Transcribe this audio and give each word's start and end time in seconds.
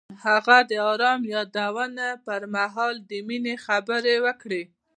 هغه 0.25 0.57
د 0.69 0.71
آرام 0.91 1.21
یادونه 1.35 2.07
پر 2.25 2.41
مهال 2.55 2.93
د 3.09 3.11
مینې 3.27 3.55
خبرې 3.65 4.15
وکړې. 4.25 4.63